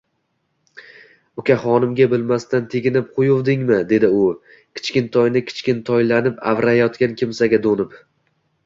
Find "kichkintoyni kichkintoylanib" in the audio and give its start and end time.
4.81-6.45